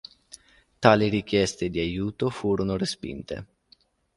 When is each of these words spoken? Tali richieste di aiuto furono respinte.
Tali 0.79 1.09
richieste 1.09 1.69
di 1.69 1.77
aiuto 1.79 2.31
furono 2.31 2.75
respinte. 2.75 3.45